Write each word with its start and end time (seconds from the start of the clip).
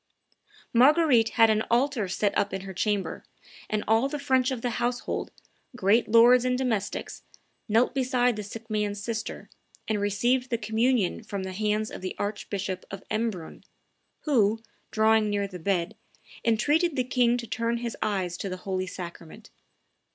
Marguerite 0.73 1.29
had 1.37 1.51
an 1.51 1.61
altar 1.69 2.07
set 2.07 2.35
up 2.35 2.55
in 2.55 2.61
her 2.61 2.73
chamber; 2.73 3.23
and 3.69 3.83
all 3.87 4.09
the 4.09 4.17
French, 4.17 4.49
of 4.49 4.63
the 4.63 4.71
household, 4.81 5.29
great 5.75 6.07
lords 6.07 6.43
and 6.43 6.57
domestics, 6.57 7.21
knelt 7.69 7.93
beside 7.93 8.35
the 8.35 8.41
sick 8.41 8.67
man's 8.67 8.99
sister, 8.99 9.47
and 9.87 10.01
received 10.01 10.49
the 10.49 10.57
communion 10.57 11.21
from 11.23 11.43
the, 11.43 11.53
hands 11.53 11.91
of 11.91 12.01
the 12.01 12.15
Archbishop 12.17 12.83
of 12.89 13.03
Embrun, 13.11 13.61
who, 14.21 14.63
drawing 14.89 15.29
near 15.29 15.47
the 15.47 15.59
bed, 15.59 15.95
entreated 16.43 16.95
the 16.95 17.03
king 17.03 17.37
to 17.37 17.45
turn 17.45 17.77
his 17.77 17.95
eyes 18.01 18.37
to 18.37 18.49
the 18.49 18.57
holy 18.65 18.87
sacrament. 18.87 19.51